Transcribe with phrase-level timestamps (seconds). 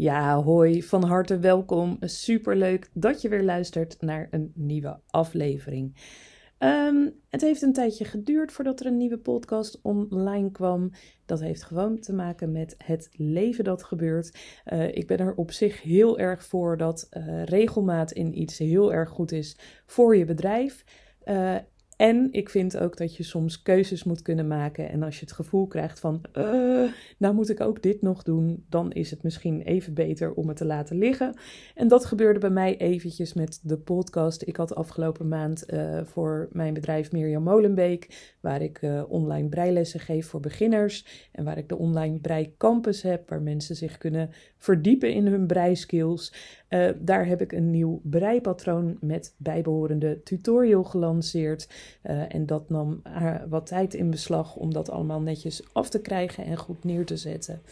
[0.00, 1.96] Ja, hoi, van harte welkom.
[2.00, 5.96] Superleuk dat je weer luistert naar een nieuwe aflevering.
[6.58, 10.90] Um, het heeft een tijdje geduurd voordat er een nieuwe podcast online kwam.
[11.26, 14.38] Dat heeft gewoon te maken met het leven dat gebeurt.
[14.72, 18.92] Uh, ik ben er op zich heel erg voor dat uh, regelmaat in iets heel
[18.92, 19.56] erg goed is
[19.86, 20.84] voor je bedrijf.
[21.24, 21.56] Uh,
[22.00, 24.90] en ik vind ook dat je soms keuzes moet kunnen maken.
[24.90, 26.44] En als je het gevoel krijgt van, uh,
[27.18, 30.56] nou moet ik ook dit nog doen, dan is het misschien even beter om het
[30.56, 31.34] te laten liggen.
[31.74, 34.42] En dat gebeurde bij mij eventjes met de podcast.
[34.46, 40.00] Ik had afgelopen maand uh, voor mijn bedrijf Mirjam Molenbeek, waar ik uh, online breilessen
[40.00, 41.28] geef voor beginners.
[41.32, 46.34] En waar ik de online breicampus heb, waar mensen zich kunnen verdiepen in hun breiskills.
[46.98, 51.68] Daar heb ik een nieuw breipatroon met bijbehorende tutorial gelanceerd.
[52.02, 56.00] Uh, en dat nam uh, wat tijd in beslag om dat allemaal netjes af te
[56.00, 57.62] krijgen en goed neer te zetten.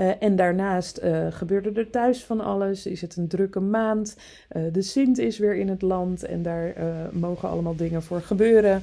[0.00, 2.86] Uh, en daarnaast gebeurde er thuis van alles.
[2.86, 4.16] Is het een drukke maand?
[4.72, 6.74] de Sint is weer in het land en daar
[7.12, 8.82] mogen allemaal dingen voor gebeuren.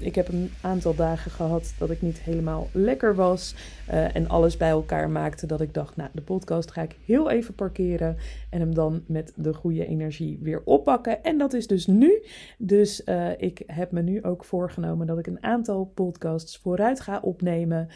[0.00, 3.54] ik heb een aantal dagen gehad dat ik niet helemaal lekker was.
[3.86, 7.54] en alles bij elkaar maakte dat ik dacht, nou, de podcast ga ik heel even
[7.54, 8.16] parkeren.
[8.50, 11.24] En hem dan met de goede energie weer oppakken.
[11.24, 12.22] En dat is dus nu.
[12.58, 13.04] Dus
[13.36, 17.88] ik heb me nu ook voorgenomen dat ik een aantal podcasts vooruit ga opnemen.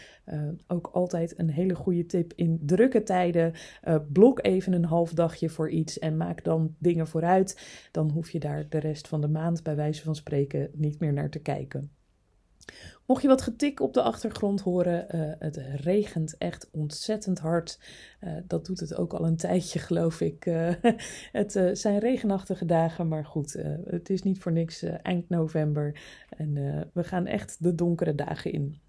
[0.66, 3.52] Ook altijd een hele goede tip in drukke tijden.
[3.84, 7.78] Uh, blok even een half dagje voor iets en maak dan dingen vooruit.
[7.90, 11.12] Dan hoef je daar de rest van de maand, bij wijze van spreken, niet meer
[11.12, 11.90] naar te kijken.
[13.06, 17.80] Mocht je wat getik op de achtergrond horen, uh, het regent echt ontzettend hard.
[18.20, 20.44] Uh, dat doet het ook al een tijdje, geloof ik.
[21.40, 23.52] Het zijn regenachtige dagen, maar goed,
[23.84, 26.00] het is niet voor niks eind november.
[26.28, 26.54] En
[26.92, 28.80] we gaan echt de donkere dagen in.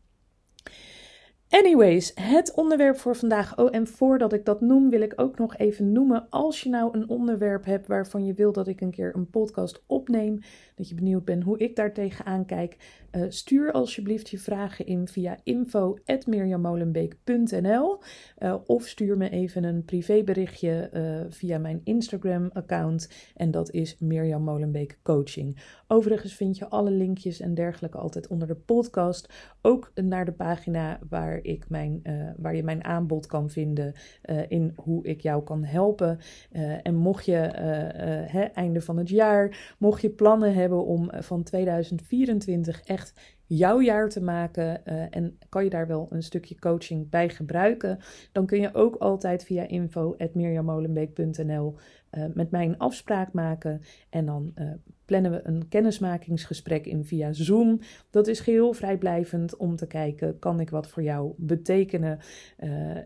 [1.52, 3.58] Anyways, het onderwerp voor vandaag.
[3.58, 6.30] Oh, en voordat ik dat noem, wil ik ook nog even noemen.
[6.30, 9.84] Als je nou een onderwerp hebt waarvan je wil dat ik een keer een podcast
[9.88, 10.40] opneem,
[10.76, 12.78] dat je benieuwd bent hoe ik daar tegenaan kijk,
[13.12, 18.00] uh, stuur alsjeblieft je vragen in via info.mirjamolenbeek.nl
[18.40, 24.44] uh, of stuur me even een privéberichtje uh, via mijn Instagram-account en dat is Mirjam
[24.44, 25.62] Molenbeek Coaching.
[25.88, 31.00] Overigens vind je alle linkjes en dergelijke altijd onder de podcast, ook naar de pagina
[31.10, 32.02] waar, ik mijn,
[32.38, 33.94] waar je mijn aanbod kan vinden
[34.48, 36.20] in hoe ik jou kan helpen.
[36.84, 37.40] en mocht je
[38.54, 44.24] einde van het jaar, mocht je plannen hebben om van 2024 echt jouw jaar te
[44.24, 48.00] maken en kan je daar wel een stukje coaching bij gebruiken,
[48.32, 51.76] dan kun je ook altijd via info.mirjamolenbeek.nl
[52.12, 54.72] eh, met mij een afspraak maken en dan uh,
[55.06, 57.80] plannen we een kennismakingsgesprek in via Zoom.
[58.10, 62.20] Dat is geheel vrijblijvend om te kijken, kan ik wat voor jou betekenen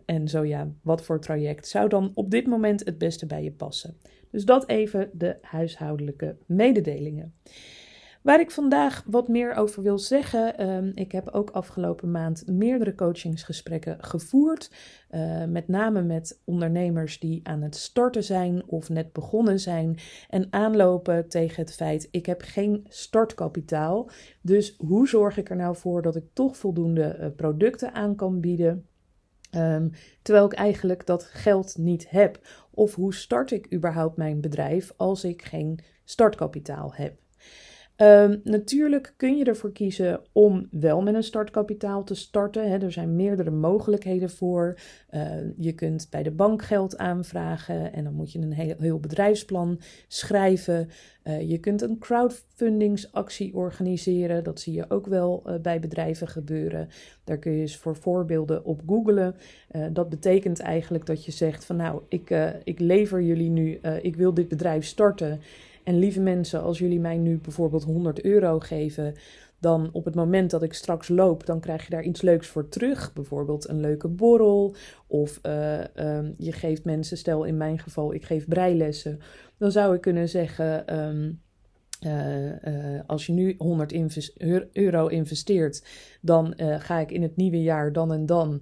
[0.06, 3.52] en zo ja, wat voor traject zou dan op dit moment het beste bij je
[3.52, 3.98] passen.
[4.32, 7.34] Dus dat even de huishoudelijke mededelingen.
[8.26, 10.70] Waar ik vandaag wat meer over wil zeggen.
[10.70, 14.72] Um, ik heb ook afgelopen maand meerdere coachingsgesprekken gevoerd.
[15.12, 19.98] Uh, met name met ondernemers die aan het starten zijn of net begonnen zijn.
[20.30, 24.10] En aanlopen tegen het feit: ik heb geen startkapitaal.
[24.42, 28.40] Dus hoe zorg ik er nou voor dat ik toch voldoende uh, producten aan kan
[28.40, 28.88] bieden?
[29.56, 29.92] Um,
[30.22, 32.40] terwijl ik eigenlijk dat geld niet heb.
[32.72, 37.24] Of hoe start ik überhaupt mijn bedrijf als ik geen startkapitaal heb?
[37.98, 42.82] Um, natuurlijk kun je ervoor kiezen om wel met een startkapitaal te starten.
[42.82, 44.78] Er zijn meerdere mogelijkheden voor.
[45.12, 45.22] Uh,
[45.58, 49.80] je kunt bij de bank geld aanvragen en dan moet je een heel, heel bedrijfsplan
[50.08, 50.90] schrijven.
[51.24, 54.44] Uh, je kunt een crowdfundingsactie organiseren.
[54.44, 56.90] Dat zie je ook wel uh, bij bedrijven gebeuren.
[57.24, 59.36] Daar kun je eens voor voorbeelden op googlen.
[59.92, 62.30] dat betekent eigenlijk dat je zegt van nou, ik,
[62.64, 65.40] ik lever jullie nu, ik wil dit bedrijf starten.
[65.86, 69.16] En lieve mensen, als jullie mij nu bijvoorbeeld 100 euro geven,
[69.60, 72.70] dan op het moment dat ik straks loop, dan krijg je daar iets leuks voor
[72.70, 73.14] terug.
[73.14, 74.76] Bijvoorbeeld een leuke borrel.
[75.08, 79.20] Of uh, um, je geeft mensen, stel in mijn geval, ik geef breilessen.
[79.58, 81.00] Dan zou ik kunnen zeggen.
[81.00, 81.44] Um,
[82.02, 83.94] uh, als je nu 100
[84.74, 85.84] euro investeert,
[86.22, 88.62] dan uh, ga ik in het nieuwe jaar dan en dan.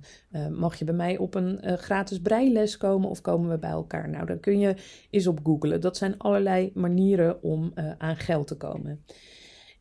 [0.50, 4.09] mag je bij mij op een gratis breiles komen of komen we bij elkaar?
[4.09, 4.75] Nou, dan kun je
[5.09, 5.81] eens op googlen.
[5.81, 9.03] Dat zijn allerlei manieren om aan geld te komen.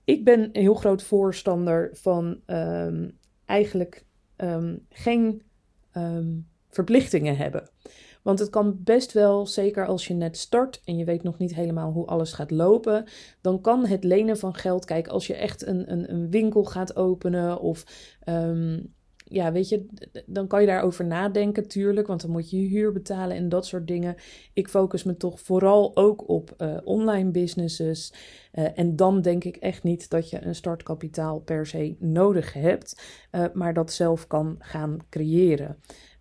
[0.04, 4.04] Ik ben een heel groot voorstander van um, eigenlijk
[4.36, 5.42] um, geen
[5.96, 7.68] um, verplichtingen hebben.
[8.22, 11.54] Want het kan best wel, zeker als je net start en je weet nog niet
[11.54, 13.04] helemaal hoe alles gaat lopen,
[13.40, 16.96] dan kan het lenen van geld, kijk, als je echt een, een, een winkel gaat
[16.96, 17.84] openen of
[18.28, 18.92] um,
[19.32, 19.86] ja, weet je,
[20.26, 23.66] dan kan je daarover nadenken, tuurlijk, want dan moet je je huur betalen en dat
[23.66, 24.16] soort dingen.
[24.52, 28.12] Ik focus me toch vooral ook op uh, online businesses.
[28.54, 33.02] Uh, en dan denk ik echt niet dat je een startkapitaal per se nodig hebt,
[33.32, 35.76] uh, maar dat zelf kan gaan creëren.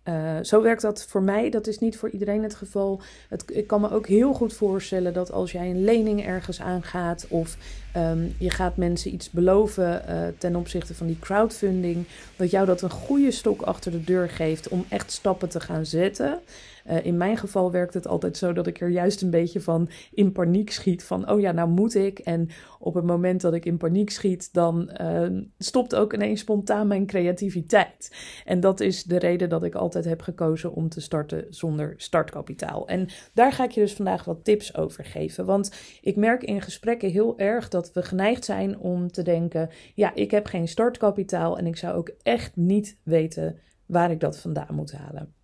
[0.08, 1.50] Uh, zo werkt dat voor mij.
[1.50, 3.00] Dat is niet voor iedereen het geval.
[3.46, 7.56] Ik kan me ook heel goed voorstellen dat als jij een lening ergens aangaat of
[7.96, 12.04] um, je gaat mensen iets beloven uh, ten opzichte van die crowdfunding,
[12.36, 15.86] dat jou dat een goede stok achter de deur geeft om echt stappen te gaan
[15.86, 16.40] zetten.
[16.86, 19.88] Uh, in mijn geval werkt het altijd zo dat ik er juist een beetje van
[20.12, 21.04] in paniek schiet.
[21.04, 22.18] Van, oh ja, nou moet ik.
[22.18, 22.48] En
[22.78, 27.06] op het moment dat ik in paniek schiet, dan uh, stopt ook ineens spontaan mijn
[27.06, 28.16] creativiteit.
[28.44, 32.88] En dat is de reden dat ik altijd heb gekozen om te starten zonder startkapitaal.
[32.88, 35.44] En daar ga ik je dus vandaag wat tips over geven.
[35.44, 40.14] Want ik merk in gesprekken heel erg dat we geneigd zijn om te denken: ja,
[40.14, 44.74] ik heb geen startkapitaal en ik zou ook echt niet weten waar ik dat vandaan
[44.74, 45.41] moet halen.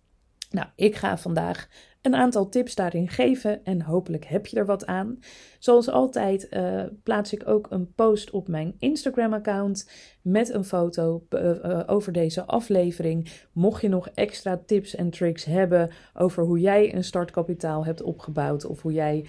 [0.49, 1.67] Nou, ik ga vandaag
[2.01, 5.19] een aantal tips daarin geven en hopelijk heb je er wat aan.
[5.59, 9.89] Zoals altijd uh, plaats ik ook een post op mijn Instagram-account
[10.21, 13.29] met een foto uh, over deze aflevering.
[13.51, 18.65] Mocht je nog extra tips en tricks hebben over hoe jij een startkapitaal hebt opgebouwd
[18.65, 19.25] of hoe jij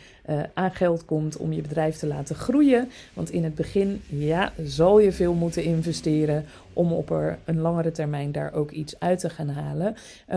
[0.54, 2.88] aan geld komt om je bedrijf te laten groeien.
[3.14, 7.90] Want in het begin, ja, zal je veel moeten investeren om op er een langere
[7.90, 9.94] termijn daar ook iets uit te gaan halen.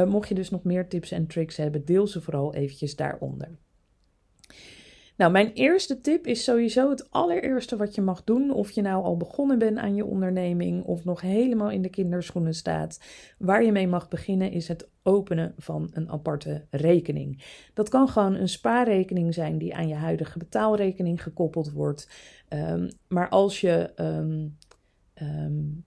[0.08, 3.50] mocht je dus nog meer tips en tricks hebben, deel ze vooral eventjes daaronder.
[5.18, 8.52] Nou, mijn eerste tip is sowieso het allereerste wat je mag doen.
[8.52, 12.54] Of je nou al begonnen bent aan je onderneming of nog helemaal in de kinderschoenen
[12.54, 13.00] staat.
[13.38, 17.44] Waar je mee mag beginnen is het openen van een aparte rekening.
[17.74, 22.10] Dat kan gewoon een spaarrekening zijn die aan je huidige betaalrekening gekoppeld wordt.
[22.50, 24.58] Um, maar als je um,
[25.22, 25.86] um,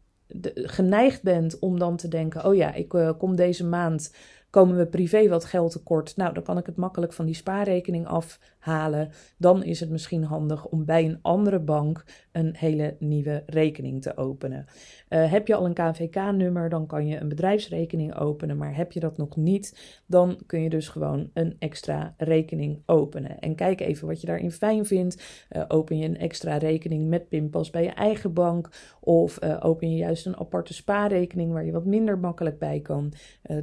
[0.52, 4.14] geneigd bent om dan te denken: oh ja, ik uh, kom deze maand
[4.56, 6.16] Komen we privé wat geld tekort?
[6.16, 9.10] Nou, dan kan ik het makkelijk van die spaarrekening afhalen.
[9.38, 14.16] Dan is het misschien handig om bij een andere bank een hele nieuwe rekening te
[14.16, 14.66] openen.
[15.08, 18.56] Uh, heb je al een KVK-nummer, dan kan je een bedrijfsrekening openen.
[18.56, 23.38] Maar heb je dat nog niet, dan kun je dus gewoon een extra rekening openen.
[23.38, 25.46] En kijk even wat je daarin fijn vindt.
[25.52, 28.68] Uh, open je een extra rekening met pinpas bij je eigen bank?
[29.00, 33.12] Of uh, open je juist een aparte spaarrekening waar je wat minder makkelijk bij kan?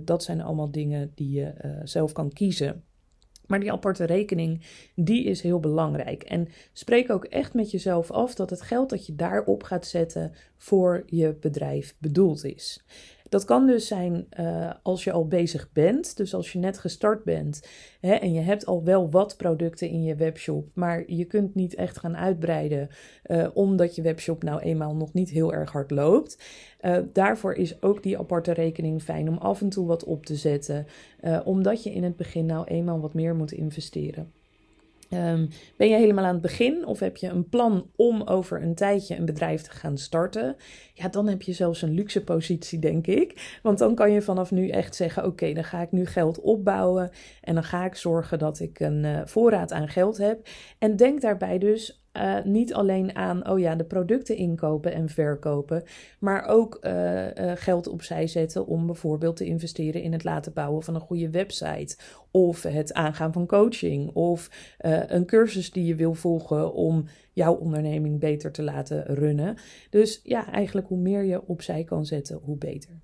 [0.02, 2.84] Dat zijn allemaal dingen die je zelf kan kiezen.
[3.48, 4.62] Maar die aparte rekening,
[4.96, 6.24] die is heel belangrijk.
[6.24, 10.32] En spreek ook echt met jezelf af dat het geld dat je daarop gaat zetten
[10.58, 12.84] voor je bedrijf bedoeld is.
[13.34, 17.24] Dat kan dus zijn uh, als je al bezig bent, dus als je net gestart
[17.24, 17.68] bent
[18.00, 21.76] hè, en je hebt al wel wat producten in je webshop, maar je kunt niet
[21.76, 22.90] echt gaan uitbreiden
[23.26, 26.44] uh, omdat je webshop nou eenmaal nog niet heel erg hard loopt.
[26.82, 30.36] Uh, daarvoor is ook die aparte rekening fijn om af en toe wat op te
[30.36, 30.86] zetten,
[31.44, 34.43] omdat je in het begin nou eenmaal wat meer moet investeren.
[35.10, 38.76] Um, ben je helemaal aan het begin of heb je een plan om over een
[38.76, 40.56] tijdje een bedrijf te gaan starten?
[40.94, 43.60] Ja, dan heb je zelfs een luxe positie, denk ik.
[43.64, 47.12] Want dan kan je vanaf nu echt zeggen: Oké, dan ga ik nu geld opbouwen
[47.42, 50.48] en dan ga ik zorgen dat ik een uh, voorraad aan geld heb.
[50.80, 55.84] En denk daarbij dus uh, niet alleen aan, oh ja, de producten inkopen en verkopen,
[56.20, 60.84] maar ook uh, uh, geld opzij zetten om bijvoorbeeld te investeren in het laten bouwen
[60.84, 61.98] van een goede website,
[62.32, 64.50] of het aangaan van coaching, of
[65.08, 69.58] een cursus die je wil volgen om jouw onderneming beter te laten runnen.
[69.90, 73.02] Dus ja, eigenlijk hoe meer je opzij kan zetten, hoe beter.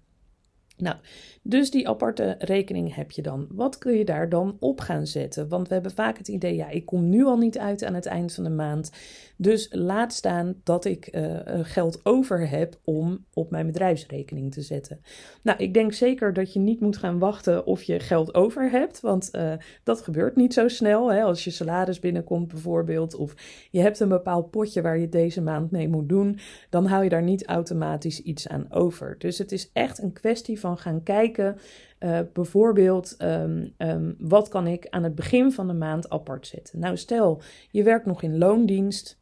[0.79, 0.95] Nou,
[1.41, 3.48] dus die aparte rekening heb je dan.
[3.51, 5.48] Wat kun je daar dan op gaan zetten?
[5.48, 8.05] Want we hebben vaak het idee, ja, ik kom nu al niet uit aan het
[8.05, 8.91] eind van de maand.
[9.38, 15.01] Dus laat staan dat ik uh, geld over heb om op mijn bedrijfsrekening te zetten.
[15.41, 19.00] Nou, ik denk zeker dat je niet moet gaan wachten of je geld over hebt.
[19.00, 21.12] Want uh, dat gebeurt niet zo snel.
[21.12, 21.24] Hè?
[21.24, 23.15] Als je salaris binnenkomt bijvoorbeeld.
[23.15, 23.33] Of
[23.71, 26.39] je hebt een bepaald potje waar je deze maand mee moet doen.
[26.69, 29.15] Dan hou je daar niet automatisch iets aan over.
[29.17, 31.57] Dus het is echt een kwestie van gaan kijken.
[31.99, 36.79] Uh, bijvoorbeeld, um, um, wat kan ik aan het begin van de maand apart zetten?
[36.79, 39.17] Nou, stel je werkt nog in loondienst.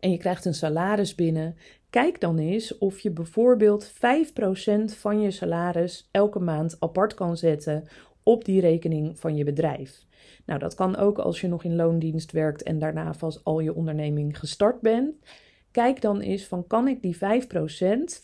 [0.00, 1.56] en je krijgt een salaris binnen,
[1.90, 3.98] kijk dan eens of je bijvoorbeeld 5%
[4.84, 7.84] van je salaris elke maand apart kan zetten
[8.22, 10.04] op die rekening van je bedrijf.
[10.46, 13.74] Nou, dat kan ook als je nog in loondienst werkt en daarna vast al je
[13.74, 15.14] onderneming gestart bent.
[15.70, 17.18] Kijk dan eens van kan ik die 5%,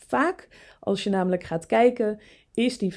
[0.07, 0.47] vaak
[0.79, 2.19] als je namelijk gaat kijken,
[2.53, 2.95] is die 5%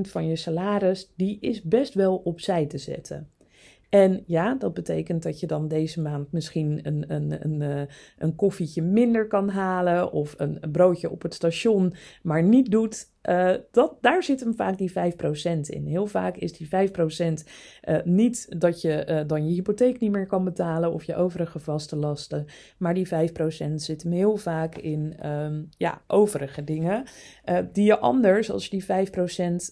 [0.00, 3.30] van je salaris, die is best wel opzij te zetten.
[3.88, 8.34] En ja, dat betekent dat je dan deze maand misschien een, een, een, eh, een
[8.34, 13.96] koffietje minder kan halen of een broodje op het station, maar niet doet uh, dat,
[14.00, 14.94] daar zit hem vaak die 5%
[15.60, 15.86] in.
[15.86, 17.34] Heel vaak is die 5% uh,
[17.80, 21.58] eh, niet dat je uh, dan je hypotheek niet meer kan betalen of je overige
[21.58, 22.46] vaste lasten.
[22.78, 23.10] Maar die 5%
[23.74, 27.04] zit hem heel vaak in um, ja, overige dingen.
[27.72, 29.08] die je anders, als je die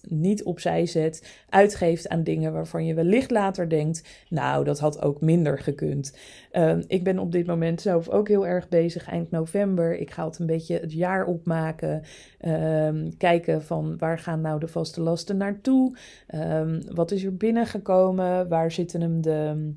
[0.00, 5.02] 5% niet opzij zet, uitgeeft aan dingen waarvan je wellicht later denkt: Nou, dat had
[5.02, 6.16] ook minder gekund.
[6.56, 9.98] Ehm, ik ben op dit moment zelf ook heel erg bezig eind november.
[9.98, 12.02] Ik ga het een beetje het jaar opmaken.
[12.46, 15.96] Um, kijken van waar gaan nou de vaste lasten naartoe?
[16.34, 18.48] Um, wat is er binnengekomen?
[18.48, 19.72] Waar zitten hem de,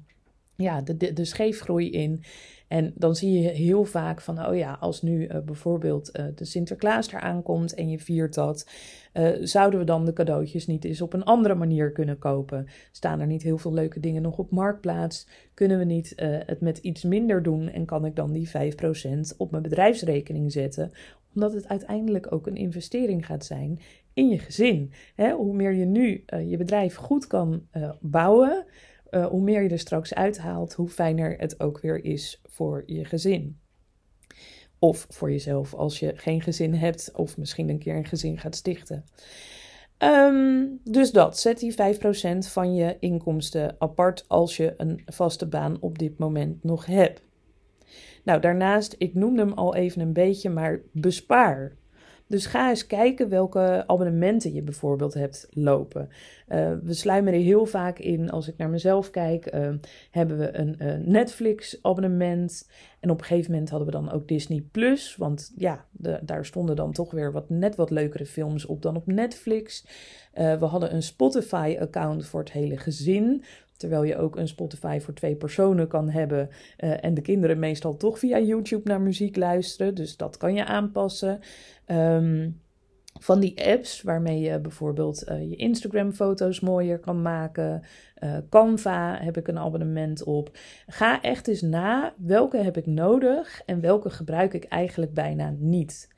[0.56, 2.24] ja, de, de scheefgroei in?
[2.70, 6.46] En dan zie je heel vaak van, oh ja, als nu uh, bijvoorbeeld uh, de
[6.46, 8.70] Sinterklaas eraan komt en je viert dat,
[9.14, 12.68] uh, zouden we dan de cadeautjes niet eens op een andere manier kunnen kopen?
[12.92, 15.28] Staan er niet heel veel leuke dingen nog op marktplaats?
[15.54, 16.14] Kunnen we niet
[16.46, 18.52] het met iets minder doen en kan ik dan die 5%
[19.38, 20.92] op mijn bedrijfsrekening zetten?
[21.34, 23.80] Omdat het uiteindelijk ook een investering gaat zijn
[24.14, 24.92] in je gezin.
[25.16, 27.68] Hè, hoe meer je nu je bedrijf goed kan
[28.00, 28.66] bouwen,
[29.12, 33.06] uh, hoe meer je er straks uithaalt, hoe fijner het ook weer is voor je
[33.06, 33.60] gezin.
[34.80, 38.56] Of voor jezelf als je geen gezin hebt of misschien een keer een gezin gaat
[38.56, 39.06] stichten.
[40.04, 41.76] Um, dus dat, zet die 5%
[42.38, 47.22] van je inkomsten apart als je een vaste baan op dit moment nog hebt.
[48.24, 51.78] Nou, daarnaast, ik noemde hem al even een beetje, maar bespaar.
[52.30, 56.10] Dus ga eens kijken welke abonnementen je bijvoorbeeld hebt lopen.
[56.50, 59.70] Uh, we sluimeren heel vaak in, als ik naar mezelf kijk, uh,
[60.12, 62.70] hebben we een uh, Netflix-abonnement.
[63.00, 65.16] En op een gegeven moment hadden we dan ook Disney Plus.
[65.16, 65.86] Want ja,
[66.22, 69.86] daar stonden dan toch weer wat, net wat leukere films op dan op Netflix.
[70.34, 73.44] we hadden een Spotify-account voor het hele gezin.
[73.80, 76.50] Terwijl je ook een Spotify voor twee personen kan hebben.
[76.78, 79.96] Uh, en de kinderen meestal toch via YouTube naar muziek luisteren.
[79.96, 81.40] Dus dat kan je aanpassen.
[81.88, 82.62] Um,
[83.20, 87.84] van die apps waarmee je bijvoorbeeld uh, je Instagram-foto's mooier kan maken.
[88.24, 90.58] Uh, Canva heb ik een abonnement op.
[90.88, 96.10] Ga echt eens na welke heb ik nodig en welke gebruik ik eigenlijk bijna niet.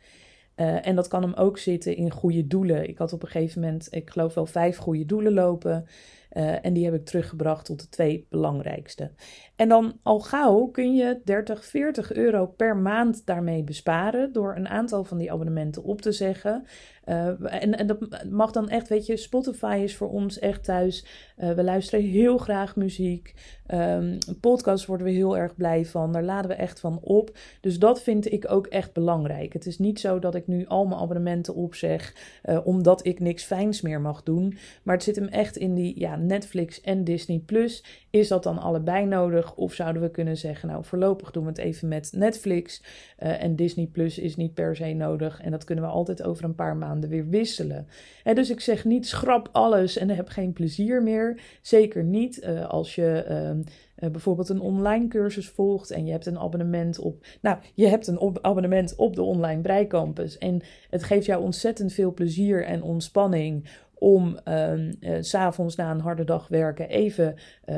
[0.61, 2.89] Uh, en dat kan hem ook zitten in goede doelen.
[2.89, 5.85] Ik had op een gegeven moment, ik geloof wel vijf goede doelen lopen.
[6.33, 9.11] Uh, en die heb ik teruggebracht tot de twee belangrijkste.
[9.55, 14.67] En dan al gauw kun je 30, 40 euro per maand daarmee besparen door een
[14.67, 16.65] aantal van die abonnementen op te zeggen.
[17.05, 21.05] Uh, en, dat mag dan echt, weet je, Spotify is voor ons echt thuis.
[21.37, 23.33] Uh, we luisteren heel graag muziek.
[23.73, 26.11] Um, podcast worden we heel erg blij van.
[26.11, 27.37] Daar laden we echt van op.
[27.61, 29.53] Dus dat vind ik ook echt belangrijk.
[29.53, 32.15] Het is niet zo dat ik nu al mijn abonnementen opzeg
[32.45, 34.57] uh, omdat ik niks fijns meer mag doen.
[34.83, 37.83] Maar het zit hem echt in die ja, Netflix en Disney Plus.
[38.09, 39.55] Is dat dan allebei nodig?
[39.55, 42.83] Of zouden we kunnen zeggen, nou voorlopig doen we het even met Netflix.
[43.17, 45.41] En Disney Plus is niet per se nodig.
[45.41, 47.87] En dat kunnen we altijd over een paar maanden weer wisselen.
[48.23, 51.41] En dus ik zeg niet schrap alles en heb geen plezier meer.
[51.61, 53.25] Zeker niet uh, als je
[53.99, 57.25] uh, bijvoorbeeld een online cursus volgt en je hebt een abonnement op.
[57.41, 60.37] Nou, je hebt een abonnement op de online breicampus.
[60.37, 63.69] En het geeft jou ontzettend veel plezier en ontspanning
[64.01, 67.75] om uh, uh, s'avonds na een harde dag werken even uh,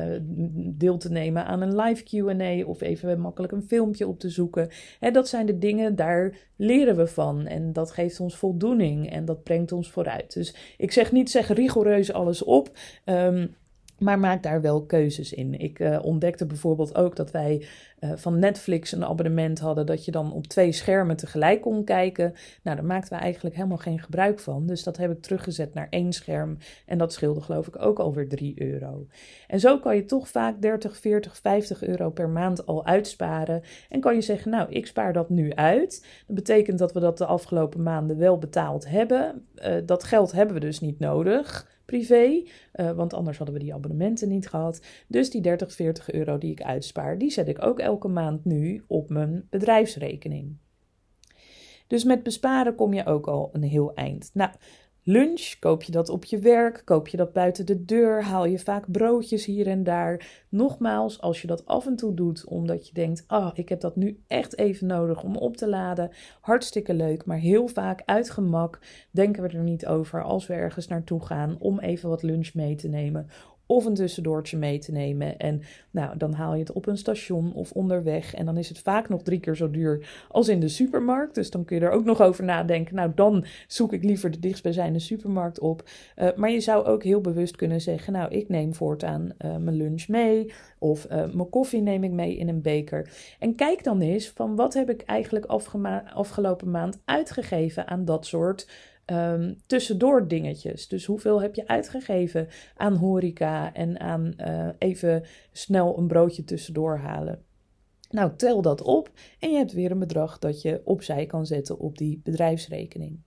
[0.55, 4.69] deel te nemen aan een live QA of even makkelijk een filmpje op te zoeken.
[4.99, 9.25] Hè, dat zijn de dingen, daar leren we van en dat geeft ons voldoening en
[9.25, 10.33] dat brengt ons vooruit.
[10.33, 12.71] Dus ik zeg niet, zeg rigoureus alles op.
[13.05, 13.55] Um,
[13.99, 15.59] maar maak daar wel keuzes in.
[15.59, 17.65] Ik uh, ontdekte bijvoorbeeld ook dat wij
[17.99, 22.33] uh, van Netflix een abonnement hadden dat je dan op twee schermen tegelijk kon kijken.
[22.63, 24.65] Nou, daar maakten we eigenlijk helemaal geen gebruik van.
[24.65, 26.57] Dus dat heb ik teruggezet naar één scherm.
[26.85, 29.07] En dat scheelde geloof ik ook alweer 3 euro.
[29.47, 33.61] En zo kan je toch vaak 30, 40, 50 euro per maand al uitsparen.
[33.89, 36.07] En kan je zeggen, nou, ik spaar dat nu uit.
[36.27, 39.45] Dat betekent dat we dat de afgelopen maanden wel betaald hebben.
[39.55, 42.43] Uh, dat geld hebben we dus niet nodig privé,
[42.75, 44.81] uh, want anders hadden we die abonnementen niet gehad.
[45.07, 48.83] Dus die 30, 40 euro die ik uitspaar, die zet ik ook elke maand nu
[48.87, 50.57] op mijn bedrijfsrekening.
[51.87, 54.29] Dus met besparen kom je ook al een heel eind.
[54.33, 54.51] Nou,
[55.03, 55.55] lunch?
[55.59, 56.81] Koop je dat op je werk?
[56.85, 58.23] Koop je dat buiten de deur?
[58.23, 60.43] Haal je vaak broodjes hier en daar?
[60.49, 63.95] Nogmaals, als je dat af en toe doet omdat je denkt: oh, ik heb dat
[63.95, 66.11] nu echt even nodig om op te laden.
[66.41, 68.79] Hartstikke leuk, maar heel vaak uit gemak
[69.11, 72.75] denken we er niet over als we ergens naartoe gaan om even wat lunch mee
[72.75, 73.27] te nemen
[73.73, 75.37] of een tussendoortje mee te nemen.
[75.37, 75.61] En
[75.91, 78.33] nou, dan haal je het op een station of onderweg.
[78.33, 81.35] En dan is het vaak nog drie keer zo duur als in de supermarkt.
[81.35, 82.95] Dus dan kun je er ook nog over nadenken.
[82.95, 85.83] Nou, dan zoek ik liever de dichtstbijzijnde supermarkt op.
[86.15, 89.75] Uh, maar je zou ook heel bewust kunnen zeggen: Nou, ik neem voortaan uh, mijn
[89.75, 90.51] lunch mee.
[90.79, 93.09] Of uh, mijn koffie neem ik mee in een beker.
[93.39, 95.45] En kijk dan eens van wat heb ik eigenlijk
[96.13, 98.67] afgelopen maand uitgegeven aan dat soort
[99.05, 100.87] um, tussendoor dingetjes.
[100.87, 106.97] Dus hoeveel heb je uitgegeven aan horeca en aan uh, even snel een broodje tussendoor
[106.97, 107.43] halen?
[108.09, 111.79] Nou, tel dat op en je hebt weer een bedrag dat je opzij kan zetten
[111.79, 113.19] op die bedrijfsrekening.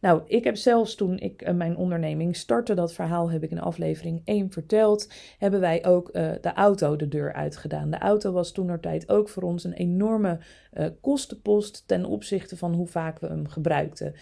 [0.00, 3.60] Nou, ik heb zelfs toen ik uh, mijn onderneming startte, dat verhaal heb ik in
[3.60, 7.90] aflevering 1 verteld, hebben wij ook uh, de auto de deur uitgedaan.
[7.90, 10.38] De auto was toen tijd ook voor ons een enorme
[10.74, 14.14] uh, kostenpost ten opzichte van hoe vaak we hem gebruikten.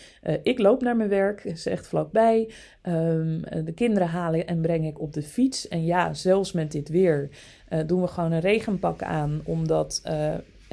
[0.43, 2.51] ik loop naar mijn werk, is echt vlakbij.
[2.83, 5.69] Um, de kinderen halen en breng ik op de fiets.
[5.69, 7.29] En ja, zelfs met dit weer
[7.87, 10.03] doen we gewoon een regenpak aan, omdat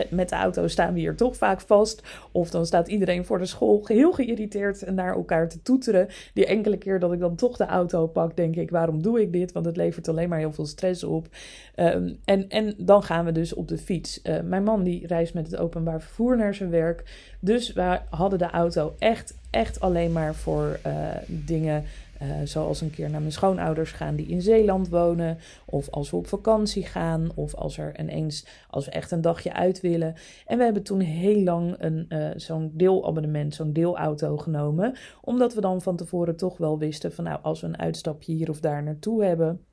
[0.10, 2.04] met de auto staan we hier toch vaak vast.
[2.32, 6.08] Of dan staat iedereen voor de school heel geïrriteerd naar elkaar te toeteren.
[6.34, 9.32] Die enkele keer dat ik dan toch de auto pak, denk ik: waarom doe ik
[9.32, 9.52] dit?
[9.52, 11.28] Want het levert alleen maar heel veel stress op.
[11.76, 14.20] Um, en, en dan gaan we dus op de fiets.
[14.24, 17.04] Uh, mijn man die reist met het openbaar vervoer naar zijn werk.
[17.40, 20.94] Dus we hadden de auto echt, echt alleen maar voor uh,
[21.28, 21.84] dingen
[22.22, 25.38] uh, zoals een keer naar mijn schoonouders gaan die in Zeeland wonen.
[25.66, 27.32] Of als we op vakantie gaan.
[27.36, 30.14] Of als, er ineens, als we echt een dagje uit willen.
[30.46, 34.96] En we hebben toen heel lang een, uh, zo'n deelabonnement, zo'n deelauto genomen.
[35.22, 38.50] Omdat we dan van tevoren toch wel wisten van nou, als we een uitstapje hier
[38.50, 39.66] of daar naartoe hebben.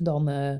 [0.00, 0.50] Dan, uh,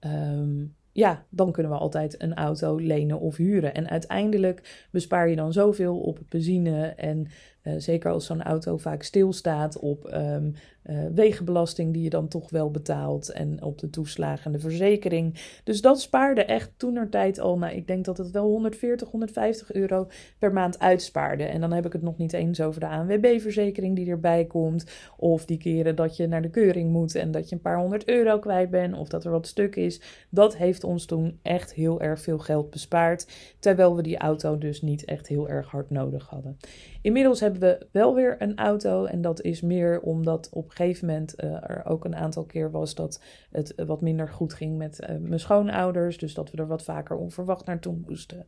[0.00, 3.74] um, ja, dan kunnen we altijd een auto lenen of huren.
[3.74, 7.26] En uiteindelijk bespaar je dan zoveel op benzine en
[7.66, 10.54] uh, zeker als zo'n auto vaak stilstaat op um,
[10.90, 15.58] uh, wegenbelasting die je dan toch wel betaalt en op de toeslagen en de verzekering.
[15.64, 20.08] Dus dat spaarde echt toenertijd al, nou ik denk dat het wel 140, 150 euro
[20.38, 21.44] per maand uitspaarde.
[21.44, 24.86] En dan heb ik het nog niet eens over de ANWB-verzekering die erbij komt.
[25.16, 28.08] Of die keren dat je naar de keuring moet en dat je een paar honderd
[28.08, 30.00] euro kwijt bent of dat er wat stuk is.
[30.30, 33.26] Dat heeft ons toen echt heel erg veel geld bespaard.
[33.58, 36.56] Terwijl we die auto dus niet echt heel erg hard nodig hadden.
[37.02, 39.04] Inmiddels hebben we wel weer een auto.
[39.04, 42.70] En dat is meer omdat op een gegeven moment uh, er ook een aantal keer
[42.70, 46.18] was dat het wat minder goed ging met uh, mijn schoonouders.
[46.18, 48.46] Dus dat we er wat vaker onverwacht naartoe moesten.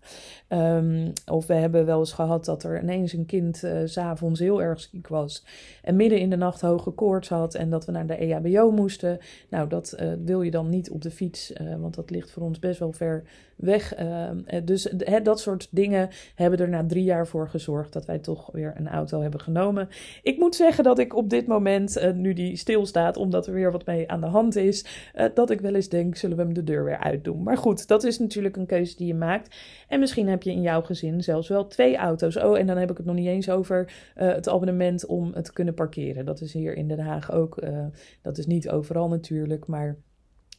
[0.48, 4.62] Um, of we hebben wel eens gehad dat er ineens een kind uh, s'avonds heel
[4.62, 5.44] erg ziek was.
[5.82, 7.54] En midden in de nacht hoge koorts had.
[7.54, 9.18] En dat we naar de EHBO moesten.
[9.50, 11.52] Nou, dat wil je dan niet op de fiets.
[11.80, 13.24] want dat ligt voor ons best wel ver
[13.58, 13.94] weg.
[13.94, 18.50] Ehm, dus dat soort dingen hebben er na drie jaar voor gezorgd dat wij toch
[18.52, 19.88] weer een auto hebben genomen.
[20.22, 23.72] Ik moet zeggen dat ik op dit moment, uh, nu die stilstaat, omdat er weer
[23.72, 24.84] wat mee aan de hand is,
[25.34, 27.42] dat ik wel eens denk, zullen we hem de deur weer uitdoen.
[27.42, 29.56] Maar goed, dat is natuurlijk een keuze die je maakt.
[29.88, 32.36] En misschien heb je in jouw gezin zelfs wel twee auto's.
[32.36, 35.52] Oh, en dan heb ik het nog niet eens over het abonnement om het te
[35.52, 36.24] kunnen parkeren.
[36.24, 37.62] Dat is hier in Den Haag ook.
[38.22, 39.96] dat is niet overal natuurlijk, maar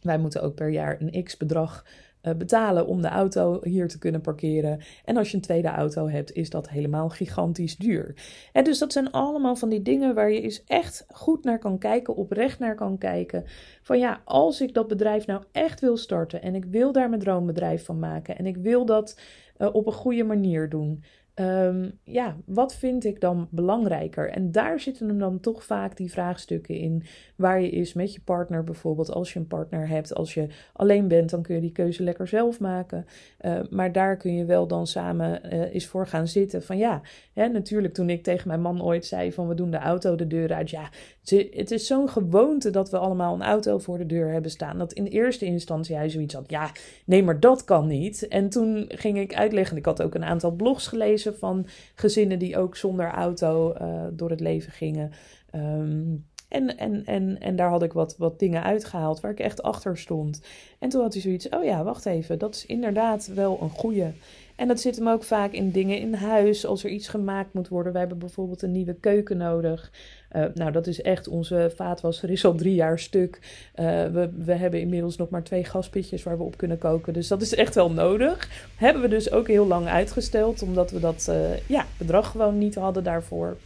[0.01, 1.85] wij moeten ook per jaar een x bedrag
[2.23, 4.79] uh, betalen om de auto hier te kunnen parkeren.
[5.05, 8.15] En als je een tweede auto hebt, is dat helemaal gigantisch duur.
[8.53, 11.77] En dus dat zijn allemaal van die dingen waar je eens echt goed naar kan
[11.77, 13.43] kijken, oprecht naar kan kijken.
[13.81, 17.21] Van ja, als ik dat bedrijf nou echt wil starten en ik wil daar mijn
[17.21, 19.19] droombedrijf van maken en ik wil dat
[19.57, 21.03] uh, op een goede manier doen.
[21.39, 24.29] Um, ja, wat vind ik dan belangrijker?
[24.29, 27.03] En daar zitten dan toch vaak die vraagstukken in.
[27.35, 29.11] Waar je is met je partner bijvoorbeeld.
[29.11, 32.27] Als je een partner hebt, als je alleen bent, dan kun je die keuze lekker
[32.27, 33.05] zelf maken.
[33.41, 36.63] Uh, maar daar kun je wel dan samen uh, eens voor gaan zitten.
[36.63, 37.01] Van ja,
[37.33, 40.27] hè, natuurlijk toen ik tegen mijn man ooit zei van we doen de auto de
[40.27, 40.69] deur uit.
[40.69, 40.89] Ja,
[41.29, 44.77] het is zo'n gewoonte dat we allemaal een auto voor de deur hebben staan.
[44.77, 46.49] Dat in eerste instantie hij zoiets had.
[46.49, 46.71] Ja,
[47.05, 48.27] nee, maar dat kan niet.
[48.27, 49.77] En toen ging ik uitleggen.
[49.77, 51.65] Ik had ook een aantal blogs gelezen van
[51.95, 55.11] gezinnen die ook zonder auto uh, door het leven gingen.
[55.55, 59.61] Um, en, en, en, en daar had ik wat, wat dingen uitgehaald waar ik echt
[59.61, 60.41] achter stond.
[60.79, 64.11] En toen had hij zoiets, oh ja, wacht even, dat is inderdaad wel een goede.
[64.59, 67.67] En dat zit hem ook vaak in dingen in huis, als er iets gemaakt moet
[67.67, 67.91] worden.
[67.91, 69.91] Wij hebben bijvoorbeeld een nieuwe keuken nodig.
[70.35, 73.39] Uh, nou, dat is echt, onze vaatwasser is al drie jaar stuk.
[73.75, 77.13] Uh, we, we hebben inmiddels nog maar twee gaspitjes waar we op kunnen koken.
[77.13, 78.49] Dus dat is echt wel nodig.
[78.75, 82.75] Hebben we dus ook heel lang uitgesteld, omdat we dat uh, ja, bedrag gewoon niet
[82.75, 83.57] hadden daarvoor.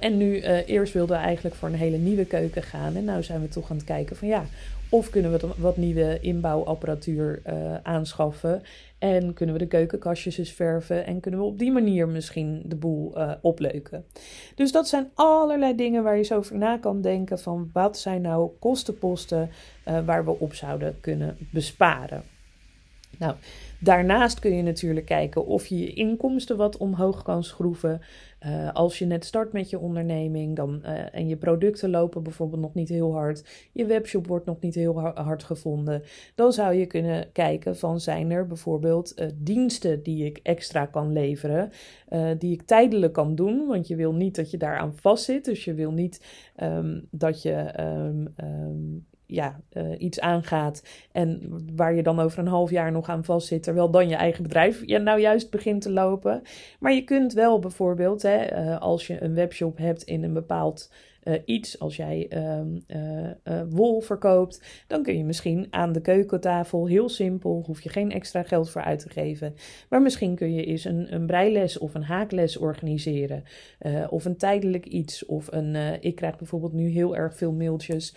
[0.00, 2.96] en nu, eerst wilden we eigenlijk voor een hele nieuwe keuken gaan.
[2.96, 4.44] En nu zijn we toch aan het kijken van ja,
[4.90, 7.42] of kunnen we wat nieuwe inbouwapparatuur
[7.82, 8.62] aanschaffen.
[9.00, 11.06] En kunnen we de keukenkastjes eens verven.
[11.06, 14.04] En kunnen we op die manier misschien de boel uh, opleuken.
[14.54, 17.38] Dus dat zijn allerlei dingen waar je zo over na kan denken.
[17.38, 19.50] Van wat zijn nou kostenposten
[19.88, 22.22] uh, waar we op zouden kunnen besparen.
[23.18, 23.34] Nou,
[23.78, 28.00] daarnaast kun je natuurlijk kijken of je je inkomsten wat omhoog kan schroeven.
[28.46, 32.60] Uh, als je net start met je onderneming dan, uh, en je producten lopen bijvoorbeeld
[32.60, 36.02] nog niet heel hard, je webshop wordt nog niet heel hard gevonden,
[36.34, 41.12] dan zou je kunnen kijken van zijn er bijvoorbeeld uh, diensten die ik extra kan
[41.12, 41.70] leveren,
[42.38, 45.74] die ik tijdelijk kan doen, want je wil niet dat je daaraan vastzit, dus je
[45.74, 46.24] wil niet
[46.62, 51.40] um, dat je um, um, ja, uh, iets aangaat en
[51.76, 54.82] waar je dan over een half jaar nog aan vastzit, terwijl dan je eigen bedrijf
[54.86, 56.42] ja, nou juist begint te lopen.
[56.78, 60.90] Maar je kunt wel bijvoorbeeld, hè, uh, als je een webshop hebt in een bepaald
[61.24, 61.78] uh, iets.
[61.78, 67.08] Als jij um, uh, uh, wol verkoopt, dan kun je misschien aan de keukentafel heel
[67.08, 69.54] simpel, hoef je geen extra geld voor uit te geven.
[69.88, 73.44] Maar misschien kun je eens een, een breiles of een haakles organiseren.
[74.08, 75.26] of een tijdelijk iets.
[75.26, 78.14] Of een, ik krijg bijvoorbeeld nu heel erg veel mailtjes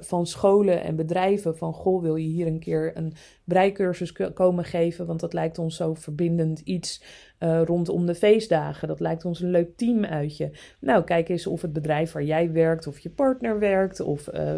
[0.00, 3.12] van scholen en bedrijven van goh, wil je hier een keer een
[3.50, 5.06] breikursus komen geven?
[5.06, 7.02] Want dat lijkt ons zo verbindend iets
[7.40, 8.88] uh, rondom de feestdagen.
[8.88, 10.50] Dat lijkt ons een leuk team uitje.
[10.78, 14.52] Nou, kijk eens of het bedrijf waar jij werkt, of je partner werkt, of uh,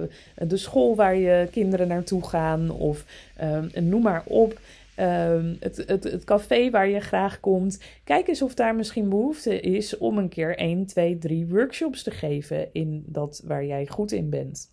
[0.49, 3.05] de school waar je kinderen naartoe gaan, of
[3.43, 4.59] uh, noem maar op.
[4.99, 7.81] Um, het, het, het café waar je graag komt.
[8.05, 12.11] Kijk eens of daar misschien behoefte is om een keer 1, 2, 3 workshops te
[12.11, 14.71] geven in dat waar jij goed in bent.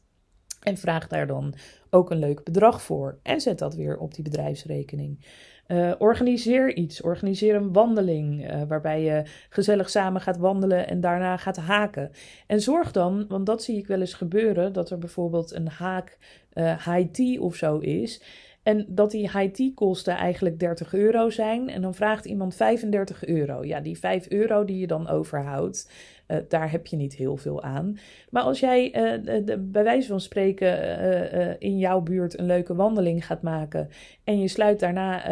[0.60, 1.54] En vraag daar dan
[1.90, 3.18] ook een leuk bedrag voor.
[3.24, 5.26] En zet dat weer op die bedrijfsrekening.
[5.68, 7.02] Uh, organiseer iets.
[7.02, 12.12] Organiseer een wandeling uh, waarbij je gezellig samen gaat wandelen en daarna gaat haken.
[12.48, 16.18] En zorg dan, want dat zie ik wel eens gebeuren, dat er bijvoorbeeld een haak
[16.54, 18.22] uh, high tea of zo is.
[18.70, 21.70] En dat die high tea kosten eigenlijk 30 euro zijn.
[21.70, 23.66] En dan vraagt iemand 35 euro.
[23.66, 25.92] Ja, die 5 euro die je dan overhoudt,
[26.28, 27.98] uh, daar heb je niet heel veel aan.
[28.30, 31.02] Maar als jij uh, de, bij wijze van spreken
[31.38, 33.90] uh, in jouw buurt een leuke wandeling gaat maken.
[34.24, 35.24] en je sluit daarna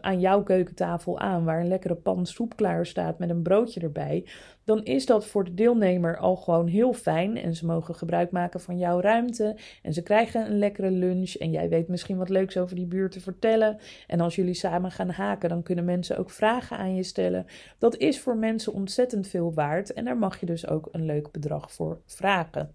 [0.00, 4.24] aan jouw keukentafel aan, waar een lekkere pan soep klaar staat met een broodje erbij
[4.64, 7.36] dan is dat voor de deelnemer al gewoon heel fijn.
[7.36, 9.56] En ze mogen gebruik maken van jouw ruimte.
[9.82, 11.34] En ze krijgen een lekkere lunch.
[11.34, 13.78] En jij weet misschien wat leuks over die buurt te vertellen.
[14.06, 17.46] En als jullie samen gaan haken, dan kunnen mensen ook vragen aan je stellen.
[17.78, 19.92] Dat is voor mensen ontzettend veel waard.
[19.92, 22.70] En daar mag je dus ook een leuk bedrag voor vragen.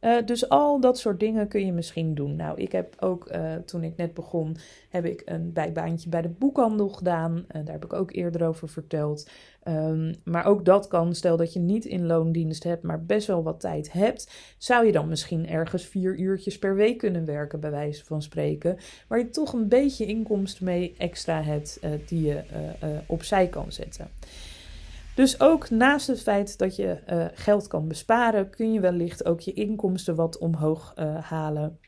[0.00, 2.36] Uh, dus al dat soort dingen kun je misschien doen.
[2.36, 4.56] Nou, ik heb ook uh, toen ik net begon,
[4.90, 7.36] heb ik een bijbaantje bij de boekhandel gedaan.
[7.36, 9.28] Uh, daar heb ik ook eerder over verteld.
[9.68, 13.42] Um, maar ook dat kan, stel dat je niet in loondienst hebt, maar best wel
[13.42, 17.70] wat tijd hebt, zou je dan misschien ergens vier uurtjes per week kunnen werken, bij
[17.70, 18.76] wijze van spreken,
[19.08, 22.42] waar je toch een beetje inkomsten mee extra hebt die je
[23.06, 24.08] opzij kan zetten.
[25.14, 26.96] Dus ook naast het feit dat je
[27.34, 31.78] geld kan besparen, kun je wellicht ook je inkomsten wat omhoog halen.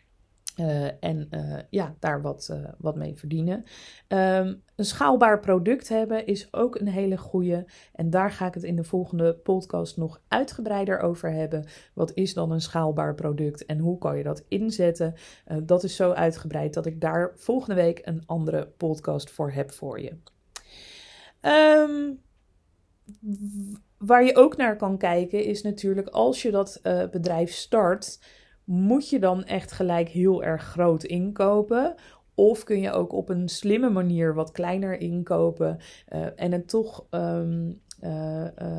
[0.62, 1.28] Uh, en
[1.70, 3.64] ja, daar wat, wat mee verdienen.
[4.08, 7.66] Um, een schaalbaar product hebben is ook een hele goede.
[7.92, 11.64] En daar ga ik het in de volgende podcast nog uitgebreider over hebben.
[11.94, 15.14] Wat is dan een schaalbaar product en hoe kan je dat inzetten?
[15.62, 20.00] dat is zo uitgebreid dat ik daar volgende week een andere podcast voor heb voor
[20.00, 20.16] je.
[21.40, 22.20] Um,
[23.98, 28.18] waar je ook naar kan kijken is natuurlijk als je dat bedrijf start,
[28.64, 31.94] moet je dan echt gelijk heel erg groot inkopen?
[32.34, 37.06] Of kun je ook op een slimme manier wat kleiner inkopen uh, en het toch
[37.10, 37.80] um,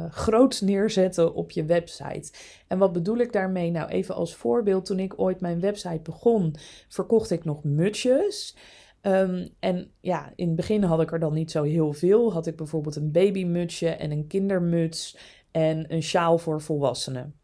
[0.09, 2.31] groots neerzetten op je website.
[2.67, 3.71] En wat bedoel ik daarmee?
[3.71, 6.55] Nou, even als voorbeeld, toen ik ooit mijn website begon,
[6.87, 8.55] verkocht ik nog mutsjes.
[9.01, 12.33] Um, en ja, in het begin had ik er dan niet zo heel veel.
[12.33, 15.17] Had ik bijvoorbeeld een babymutsje en een kindermuts
[15.51, 17.35] en een sjaal voor volwassenen.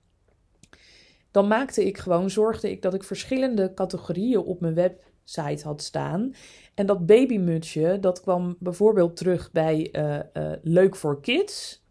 [1.31, 6.33] Dan maakte ik gewoon, zorgde ik dat ik verschillende categorieën op mijn website had staan.
[6.73, 11.83] En dat babymutsje, dat kwam bijvoorbeeld terug bij uh, uh, leuk voor kids.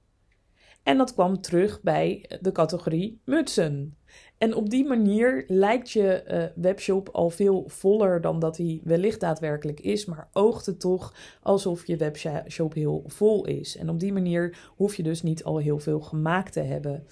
[0.82, 3.96] En dat kwam terug bij de categorie mutsen.
[4.38, 9.20] En op die manier lijkt je uh, webshop al veel voller dan dat hij wellicht
[9.20, 13.76] daadwerkelijk is, maar oogt het toch alsof je webshop heel vol is.
[13.76, 17.06] En op die manier hoef je dus niet al heel veel gemaakt te hebben.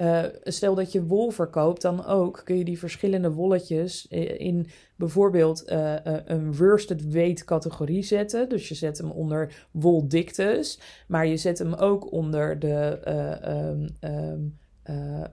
[0.00, 4.06] Uh, stel dat je wol verkoopt, dan ook kun je die verschillende wolletjes
[4.38, 8.48] in bijvoorbeeld uh, een worsted weight categorie zetten.
[8.48, 13.00] Dus je zet hem onder woldiktes, maar je zet hem ook onder de
[13.70, 14.58] um, um,
[14.90, 15.24] uh,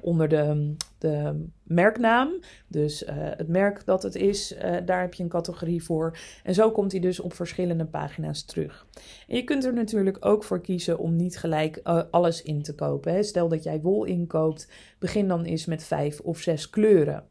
[0.00, 2.30] onder de, de merknaam.
[2.68, 6.18] Dus uh, het merk dat het is, uh, daar heb je een categorie voor.
[6.42, 8.86] En zo komt hij dus op verschillende pagina's terug.
[9.28, 13.12] En je kunt er natuurlijk ook voor kiezen om niet gelijk alles in te kopen.
[13.12, 13.22] Hè.
[13.22, 17.24] Stel dat jij wol inkoopt, begin dan eens met vijf of zes kleuren.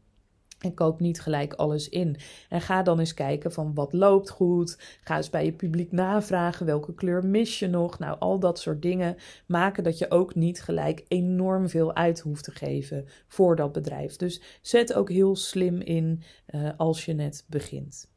[0.62, 2.16] En koop niet gelijk alles in.
[2.48, 4.98] En ga dan eens kijken van wat loopt goed.
[5.04, 7.98] Ga eens bij je publiek navragen welke kleur mis je nog.
[7.98, 12.44] Nou, al dat soort dingen maken dat je ook niet gelijk enorm veel uit hoeft
[12.44, 14.16] te geven voor dat bedrijf.
[14.16, 16.22] Dus zet ook heel slim in
[16.54, 18.10] uh, als je net begint.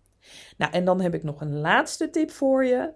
[0.58, 2.92] Nou, en dan heb ik nog een laatste tip voor je.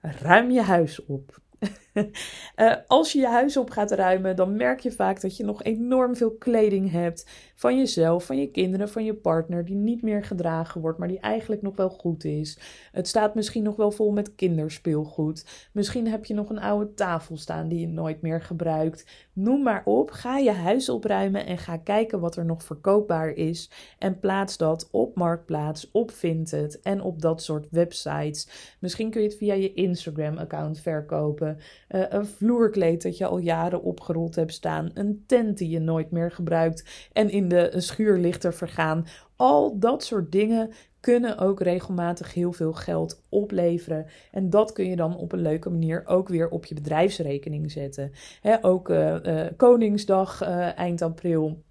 [0.00, 1.38] Ruim je huis op.
[1.94, 5.62] uh, als je je huis op gaat ruimen, dan merk je vaak dat je nog
[5.62, 10.24] enorm veel kleding hebt van jezelf, van je kinderen, van je partner, die niet meer
[10.24, 12.58] gedragen wordt, maar die eigenlijk nog wel goed is.
[12.92, 15.68] Het staat misschien nog wel vol met kinderspeelgoed.
[15.72, 19.06] Misschien heb je nog een oude tafel staan die je nooit meer gebruikt.
[19.32, 23.70] Noem maar op, ga je huis opruimen en ga kijken wat er nog verkoopbaar is
[23.98, 28.48] en plaats dat op Marktplaats, op Vinted en op dat soort websites.
[28.78, 31.58] Misschien kun je het via je Instagram-account verkopen.
[31.94, 34.90] Uh, een vloerkleed dat je al jaren opgerold hebt staan.
[34.94, 39.06] Een tent die je nooit meer gebruikt en in de schuur ligt er vergaan.
[39.36, 44.06] Al dat soort dingen kunnen ook regelmatig heel veel geld opleveren.
[44.30, 48.12] En dat kun je dan op een leuke manier ook weer op je bedrijfsrekening zetten.
[48.60, 50.42] ook uh, uh, Koningsdag
[50.74, 51.62] eind april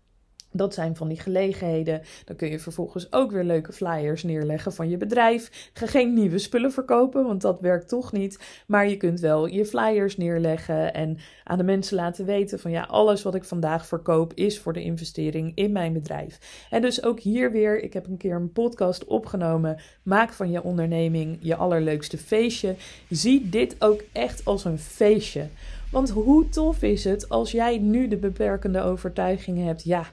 [0.53, 2.01] dat zijn van die gelegenheden.
[2.25, 5.69] Dan kun je vervolgens ook weer leuke flyers neerleggen van je bedrijf.
[5.73, 8.39] Ga geen nieuwe spullen verkopen, want dat werkt toch niet.
[8.67, 12.83] Maar je kunt wel je flyers neerleggen en aan de mensen laten weten van ja,
[12.83, 16.67] alles wat ik vandaag verkoop is voor de investering in mijn bedrijf.
[16.69, 19.79] En dus ook hier weer, ik heb een keer een podcast opgenomen.
[20.03, 22.75] Maak van je onderneming je allerleukste feestje.
[23.09, 25.47] Zie dit ook echt als een feestje.
[25.91, 29.83] Want hoe tof is het als jij nu de beperkende overtuigingen hebt?
[29.83, 30.05] Ja,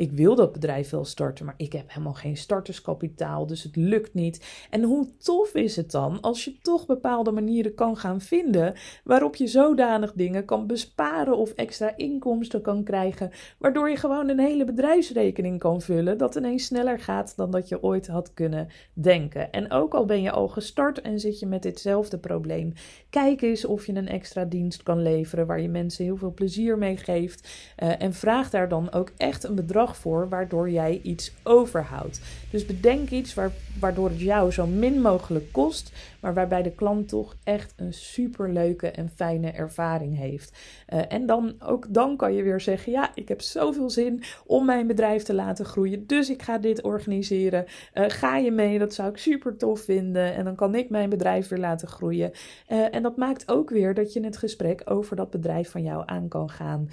[0.00, 4.14] ik wil dat bedrijf wel starten, maar ik heb helemaal geen starterskapitaal, dus het lukt
[4.14, 4.66] niet.
[4.70, 9.36] En hoe tof is het dan als je toch bepaalde manieren kan gaan vinden waarop
[9.36, 14.64] je zodanig dingen kan besparen of extra inkomsten kan krijgen, waardoor je gewoon een hele
[14.64, 19.52] bedrijfsrekening kan vullen dat ineens sneller gaat dan dat je ooit had kunnen denken.
[19.52, 22.72] En ook al ben je al gestart en zit je met ditzelfde probleem,
[23.10, 26.78] kijk eens of je een extra dienst kan leveren waar je mensen heel veel plezier
[26.78, 27.48] mee geeft
[27.82, 32.20] uh, en vraag daar dan ook echt een bedrag voor waardoor jij iets overhoudt.
[32.50, 37.08] Dus bedenk iets waar, waardoor het jou zo min mogelijk kost, maar waarbij de klant
[37.08, 40.58] toch echt een superleuke en fijne ervaring heeft.
[40.88, 44.64] Uh, en dan ook dan kan je weer zeggen: Ja, ik heb zoveel zin om
[44.64, 47.64] mijn bedrijf te laten groeien, dus ik ga dit organiseren.
[47.94, 48.78] Uh, ga je mee?
[48.78, 50.34] Dat zou ik super tof vinden.
[50.34, 52.30] En dan kan ik mijn bedrijf weer laten groeien.
[52.68, 56.02] Uh, en dat maakt ook weer dat je het gesprek over dat bedrijf van jou
[56.06, 56.88] aan kan gaan.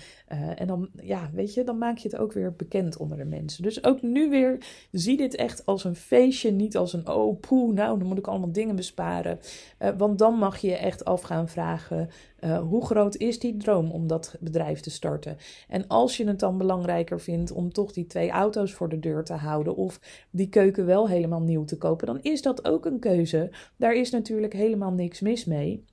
[0.55, 3.63] en dan, ja, weet je, dan maak je het ook weer bekend onder de mensen.
[3.63, 4.57] Dus ook nu weer,
[4.91, 8.27] zie dit echt als een feestje, niet als een oh poeh, nou, dan moet ik
[8.27, 9.16] allemaal dingen besparen.
[9.25, 13.57] Uh, want dan mag je je echt af gaan vragen: uh, hoe groot is die
[13.57, 15.37] droom om dat bedrijf te starten?
[15.67, 19.23] En als je het dan belangrijker vindt om toch die twee auto's voor de deur
[19.23, 19.99] te houden of
[20.31, 23.51] die keuken wel helemaal nieuw te kopen, dan is dat ook een keuze.
[23.77, 25.85] Daar is natuurlijk helemaal niks mis mee.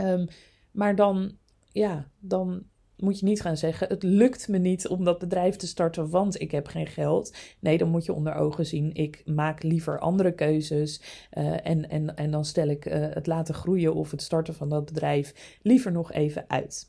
[0.00, 0.26] Um,
[0.70, 1.36] maar dan,
[1.72, 2.62] ja, dan
[3.02, 6.40] moet je niet gaan zeggen: het lukt me niet om dat bedrijf te starten, want
[6.40, 7.36] ik heb geen geld.
[7.58, 11.00] Nee, dan moet je onder ogen zien: ik maak liever andere keuzes.
[11.34, 14.68] Uh, en, en, en dan stel ik uh, het laten groeien of het starten van
[14.68, 16.88] dat bedrijf liever nog even uit.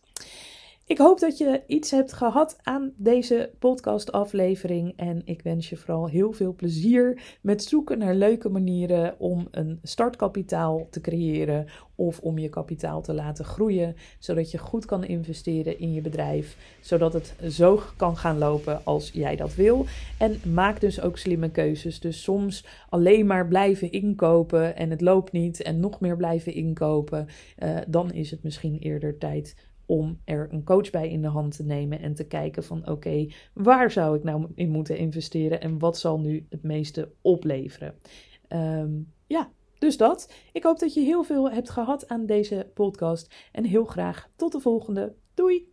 [0.91, 4.93] Ik hoop dat je iets hebt gehad aan deze podcastaflevering.
[4.95, 9.80] En ik wens je vooral heel veel plezier met zoeken naar leuke manieren om een
[9.84, 11.67] startkapitaal te creëren.
[11.95, 13.95] Of om je kapitaal te laten groeien.
[14.19, 16.58] Zodat je goed kan investeren in je bedrijf.
[16.82, 19.86] Zodat het zo kan gaan lopen als jij dat wil.
[20.17, 21.99] En maak dus ook slimme keuzes.
[21.99, 25.62] Dus soms alleen maar blijven inkopen en het loopt niet.
[25.62, 27.27] En nog meer blijven inkopen.
[27.60, 29.56] Uh, dan is het misschien eerder tijd
[29.91, 33.27] om er een coach bij in de hand te nemen en te kijken van oké,
[33.54, 37.95] waar zou ik nou in moeten investeren en wat zal nu het meeste opleveren.
[38.49, 40.34] Um, ja, dus dat.
[40.51, 44.51] Ik hoop dat je heel veel hebt gehad aan deze podcast en heel graag tot
[44.51, 45.15] de volgende.
[45.34, 45.70] Doei!